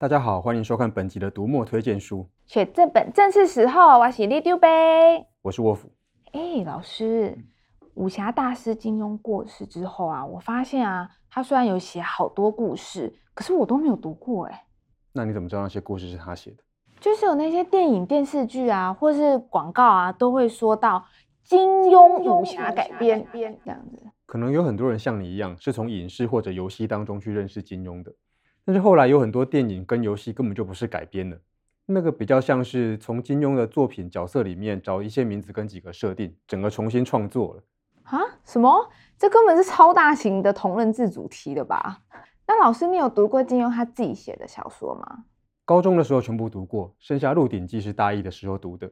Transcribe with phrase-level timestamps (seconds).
[0.00, 2.26] 大家好，欢迎收看本集的读墨推荐书。
[2.46, 5.26] 选这本正是时候，我是李丢呗。
[5.42, 5.90] 我是沃夫。
[6.32, 7.36] 哎，老师，
[7.96, 14.64] 武侠大师金庸过世之后啊，我发现啊，他虽然有写好多故事，可是我都没有读过哎。
[15.12, 16.64] 那你怎么知道那些故事是他写的？
[16.98, 21.04] 就是有那些电影、电视剧啊，或是广告啊，都会说到
[21.44, 24.02] 金庸武侠改编这样子。
[24.24, 28.10] 可能有很多人像你一样，是从影视或者游戏当中去认识金庸的。
[28.64, 31.40] 但是后来有很多电影跟游戏根本就不是改编的，
[31.86, 37.62] 那个比较像是从金庸的作品角色里面找一些名字跟几个设定，整个重新创作了。
[38.04, 38.18] 啊？
[38.44, 38.90] 什么？
[39.16, 42.02] 这根本是超大型的同人志主题的吧？
[42.46, 45.24] 那老师，你有读过金庸他自己写的小说吗？
[45.64, 48.90] 高中的时候全部读过，剩下《鹿鼎记》是大一的时候读的。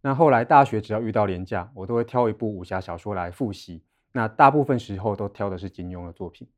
[0.00, 3.82] 那后来大学只要遇到廉价，我都会挑一部武侠小说来复习。
[4.12, 6.48] 那大部分时候都挑的是金庸的作品。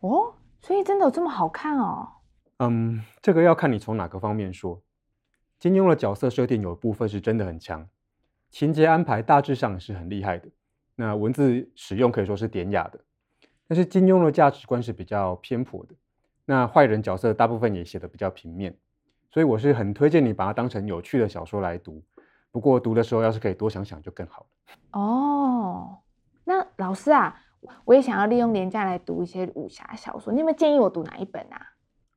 [0.00, 0.33] 哦。
[0.64, 2.08] 所以真的有这么好看哦？
[2.56, 4.80] 嗯，这个要看你从哪个方面说。
[5.58, 7.86] 金庸的角色设定有部分是真的很强，
[8.50, 10.48] 情节安排大致上是很厉害的。
[10.94, 12.98] 那文字使用可以说是典雅的。
[13.68, 15.94] 但是金庸的价值观是比较偏颇的。
[16.46, 18.74] 那坏人角色大部分也写的比较平面。
[19.30, 22.02] 所以我是很推荐你把它当成有趣的小说来读。
[22.50, 24.98] 不过读的时候要是可以多想想就更好了。
[24.98, 25.98] 哦，
[26.44, 27.42] 那老师啊。
[27.84, 31.74] 我也想要利用年假来读一些武侠小说，你有没有建议我读哪一本啊？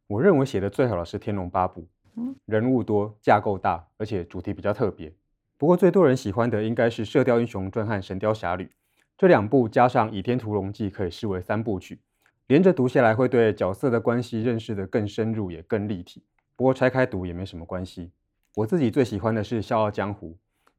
[0.08, 1.82] 我认为写的最好的是《天龙八部》，
[2.16, 5.14] 嗯，人物多，架构大，而且主题比较特别。
[5.58, 8.64] 不过最多人喜欢的应该是《射雕英雄传》和《神雕侠侣》
[9.18, 12.00] 这两部，加上《倚天屠龙记》，可以视为三部曲，
[12.48, 16.24] 连着读下来会对角色的关系认识得更深入，也更立体。
[16.56, 18.12] 不过拆开读也没什么关系。
[18.56, 20.30] 我自己最喜欢的是《笑傲江湖》，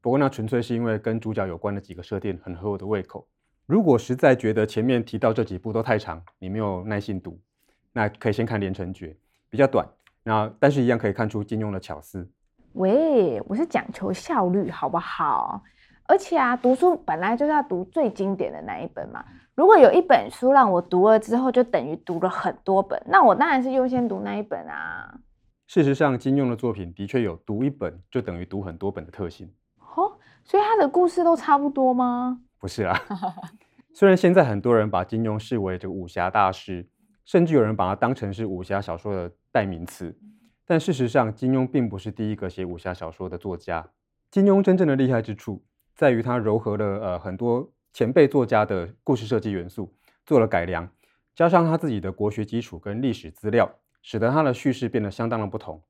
[0.01, 3.27] 不过那纯粹是因为跟主角有关的几个设定很合我的胃口。
[3.69, 7.39] 如果实在觉得前面提到这几部都太长，你没有耐心读，
[7.93, 9.09] 那可以先看《连城诀》，
[9.51, 9.87] 比较短，
[10.23, 12.27] 那但是一样可以看出金庸的巧思。
[12.73, 15.63] 喂，我是讲求效率，好不好？
[16.07, 19.23] 而且啊，读书本来就是要读最经典的那一本嘛。
[19.55, 25.21] 如果有一本书让我读了之后，就等于读了很多本，那我当然是优先读那一本啊。
[25.67, 29.53] 事实上，金庸的作品的确有读一本就等于读很多本的特性。
[29.95, 32.41] 哦，所以他的故事都差不多吗？
[32.59, 33.01] 不是啦，
[33.95, 36.89] 虽然现在很多人把金庸视为这个武侠大师，
[37.25, 40.19] 甚至有人把他当成是武侠小说的代名词，
[40.67, 43.89] 但事实上，金庸并不是第一个写武侠小说的作家。
[44.31, 45.65] 金庸真正的厉害之处，
[45.95, 49.95] 在于他糅合了呃很多前辈作家的故事设计元素，
[50.27, 50.89] 做了改良，
[51.35, 53.71] 加上他自己的国学基础跟历史资料，
[54.03, 55.83] 使得他的叙事变得相当的不同。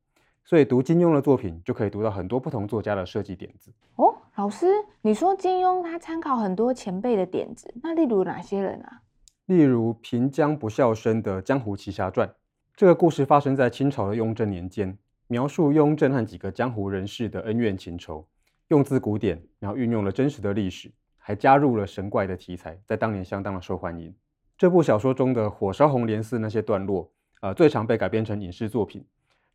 [0.48, 3.70] 所以读金庸的作品，就可以读到很多不同作家的设计点子。
[3.96, 4.14] 哦。
[4.36, 4.66] 老师，
[5.02, 9.02] 你说金庸他参考很多前辈的点子，那例如哪些人啊？
[9.44, 12.26] 例如平江不肖生的《江湖奇侠传》，
[12.74, 18.26] 这个故事发生在清朝的雍正年间，描述雍正和几个江湖人士的恩怨情仇，
[18.68, 24.14] 用字古典，然后运用了真实的历史，还加入了神怪的题材，在当年相当的受欢迎。
[24.56, 27.10] 这部小说中的火烧红莲寺那些段落，
[27.40, 29.04] 呃，最常被改编成影视作品，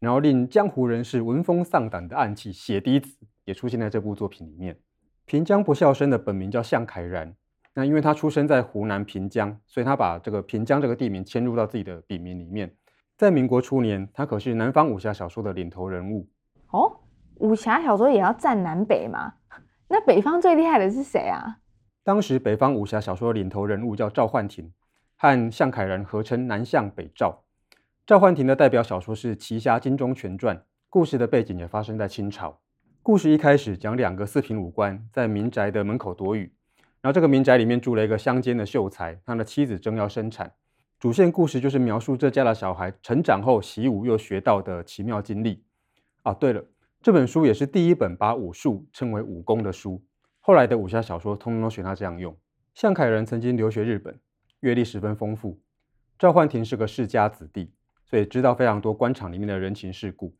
[0.03, 3.18] 然后令江湖人士闻风丧胆的暗器血滴子。
[3.46, 4.78] 也出现在这部作品里面。
[5.25, 7.36] 平江不肖生的本名叫向凯然，
[7.74, 12.74] 那因为他出生在湖南平江，所以他把这个平江这个地名迁入到自己的笔名里面。
[13.18, 16.30] 在民国初年，他可是南方武侠小说的领头人物。
[16.72, 17.02] 哦，
[17.36, 19.34] 武侠小说也要占南北吗？
[19.90, 21.58] 那北方最厉害的是谁啊？
[22.02, 24.72] 当时北方武侠小说的领头人物叫赵焕廷，
[25.18, 27.43] 和向凯然合称南向北赵。
[28.06, 30.58] 赵焕廷的代表小说是《奇侠金钟全传》，
[30.90, 32.59] 故事的背景也发生在清朝。
[33.02, 36.53] 故事一开始讲两个四品武官在民宅的门口躲雨，
[37.00, 40.52] 然后这个民宅里面住了一个乡间的秀才，他的妻子正要生产。
[41.00, 45.63] 主线故事就是描述这家的小孩成长后习武又学道的奇妙经历。
[46.24, 46.62] 啊，对了，
[47.02, 50.03] 这本书也是第一本把武术称为武功的书，
[50.42, 52.36] 后来的武侠小说通通都学他这样用。
[52.74, 54.19] 向凯然曾经留学日本，
[54.60, 55.62] 阅历十分丰富。
[56.19, 57.72] 赵焕廷是个世家子弟，
[58.13, 60.31] 所以知道非常多官场里面的人情世故。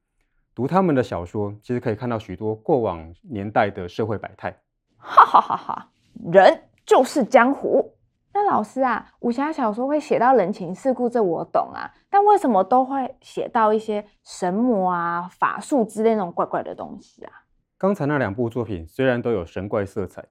[0.54, 4.56] 读他们的小说，其实可以看到许多过往年代的社会百态。
[4.96, 5.90] 哈哈哈哈！
[6.32, 7.96] 人就是江湖。
[8.32, 11.92] 那老师啊，武侠小说会写到人情世故，这我懂啊。
[12.12, 17.34] 但为什么都会写到一些神魔啊、法术之类那种怪怪的东西啊？
[17.80, 20.24] 刚才那两部作品虽然都有神怪色彩，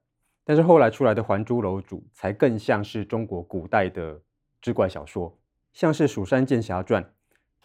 [0.45, 4.21] 但是后来出来的《还珠楼主》才更像是中国古代的
[4.61, 5.37] 志怪小说，
[5.73, 7.03] 像是《蜀山剑侠传》，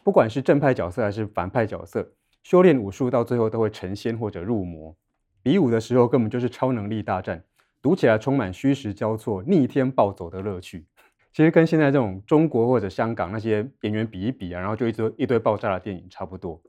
[0.07, 2.13] 不管是正派角色还是反派角色。
[2.41, 4.95] 修炼武术到最后都会成仙或者入魔，
[5.43, 7.43] 比武的时候根本就是超能力大战，
[7.81, 10.85] 读起来充满虚实交错、逆天暴走的乐趣。
[11.33, 16.61] 其实跟现在这种中国或者香港那些演员比一比啊，然后就一堆一堆爆炸的电影差不多。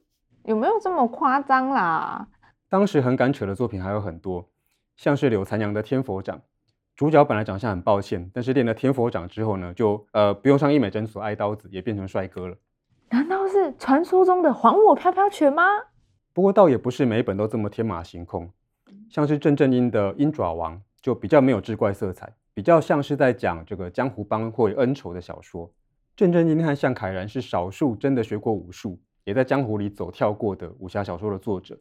[0.43, 2.26] 有没有这么夸张啦？
[2.69, 4.49] 当时很敢扯的作品还有很多，
[4.96, 6.37] 像是柳残阳的《天佛掌》，
[6.96, 12.56] 主角本来长相很抱歉，但是练了天佛掌之后呢，就呃不用上医美诊所挨刀子，也变成帅哥了。
[13.10, 15.62] 难道是传说中的还我飘飘拳吗？
[16.34, 18.50] 不过倒也不是每一本都这么天马行空，
[19.08, 25.72] 像是郑正英的《鹰爪王》就比较没有志怪色彩，比较像是在讲这个江湖帮会恩仇的小说。
[26.14, 31.78] 郑正英和向凯然是少数真的学过武术，也在江湖里走跳过的武侠小说的作者，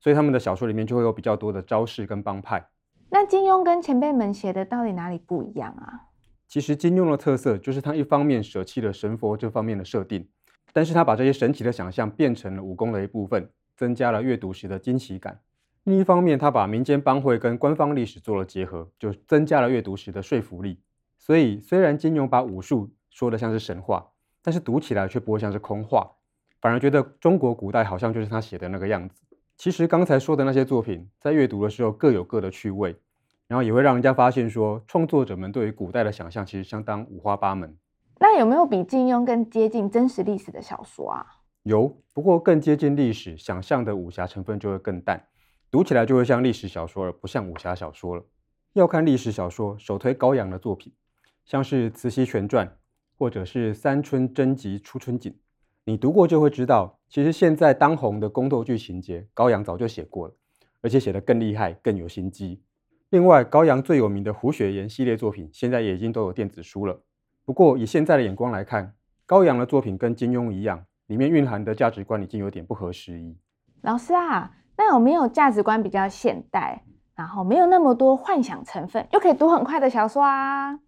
[0.00, 2.66] 所以他们的小说里面就会有比较多的招式跟帮派。
[3.10, 6.08] 那金庸跟前辈们写的到底哪里不一样啊？
[6.48, 10.28] 其实金庸的特色就是他一方面舍弃了神佛这方面的设定。
[10.72, 15.40] 但是他把这些神奇的想象变成了武功的一部分，增加了阅读时的惊喜感。
[15.84, 20.78] 另一方面，他把民间帮会跟官方历史做了结合，就增加了阅读时的说服力。
[21.18, 24.10] 所以，虽然金庸把武术说得像是神话，
[24.42, 26.10] 但是读起来却不会像是空话，
[26.60, 29.22] 反而觉得中国古代好像就是他写的那个样子。
[29.56, 32.96] 其实刚才说的那些作品，在阅读的时候各有各的趣味，
[33.48, 37.76] 然后也会让人家发现说，创作者们对于古代的想象其实相当五花八门。
[38.22, 41.26] 那有没有比金庸更接近真实历史的小说啊？
[41.62, 45.26] 有，不过更接近历史，想象的武侠成分就会更淡，
[45.70, 48.22] 读起来就会像历史小说，而不像武侠小说了。
[48.74, 50.92] 要看历史小说，首推高阳的作品，
[51.46, 52.66] 像是《慈禧全传》
[53.18, 55.32] 或者是《三春真集初春景》，
[55.84, 60.34] 你读过就会知道，其实现在当红的宫斗剧情节，高阳早就写过了，
[60.82, 62.62] 而且写得更厉害，更有心机。
[63.08, 67.02] 另外，高阳最有名的胡雪岩系列作品，现在也已经都有电子书了。
[67.50, 68.94] 不过，以现在的眼光来看，
[69.26, 73.36] 高阳的作品跟金庸一样，里面蕴含的价值观已经有点不合时宜。
[73.82, 76.84] 老师啊，那有没有价值观比较现代，
[77.16, 80.78] 然后没有那么多幻想成分，又可以读很快的小说啊？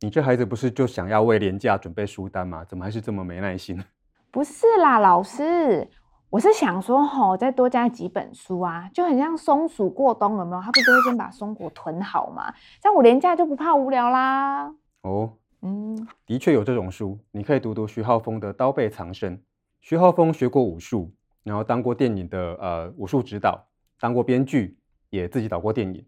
[0.00, 2.64] 你这孩子不是就想要为廉价准备书单吗？
[2.64, 3.82] 怎么还是这么没耐心？
[4.30, 5.90] 不是啦，老师，
[6.30, 10.62] 我是想说吼，再多加几本书啊，就很像松鼠过冬有没有？
[10.62, 12.54] 他不就会先把松果囤好吗？
[12.80, 14.72] 这样我廉价就不怕无聊啦。
[15.02, 15.32] 哦。
[15.62, 19.38] 嗯，的确有这种书，你可以读读徐浩峰的《刀背藏身》。
[19.80, 21.12] 徐浩峰学过武术，
[21.44, 23.64] 然后当过电影的呃武术指导，
[24.00, 24.76] 当过编剧，
[25.10, 26.00] 也自己导过电影。《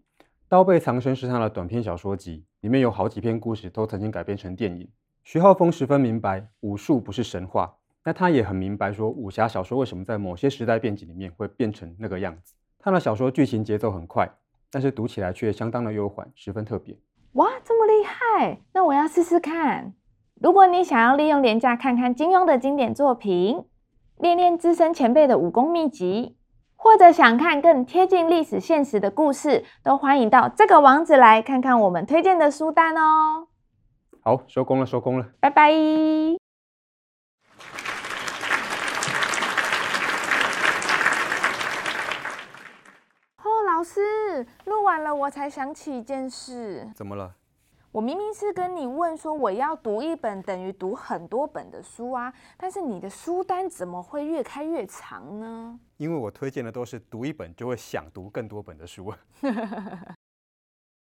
[0.49, 4.89] 刀背藏身》是他的短篇小说集，里面有好几篇故事都曾经改编成电影。
[5.23, 12.55] 徐浩峰十分明白武术不是神话，那他也很明白说武侠小说为什么在某些时代背景里面会变成那个样子。
[12.79, 14.29] 他的小说剧情节奏很快，
[14.71, 16.97] 但是读起来却相当的悠缓，十分特别。
[17.35, 18.61] 哇，这么厉害！
[18.75, 19.93] 那我要试试看。
[20.41, 23.65] 如果你想要利用廉价看看金庸的经典作品，
[24.19, 26.37] 练练资深前辈的武功秘籍，
[26.77, 33.49] 或者想看更贴近历史现实的故事，都欢迎到这个网址来看看我们推荐的书单哦。
[34.23, 35.73] 好，收工了，收工了，拜拜。
[44.65, 46.89] 录完了，我才想起一件事。
[46.95, 47.35] 怎么了？
[47.93, 55.79] 我明明是跟你问说，我要读一本等于读很多本的书啊，但是你的书单怎么会越开越长呢？
[55.99, 59.15] 因为我推荐的都是读一本就会想读更多本的书。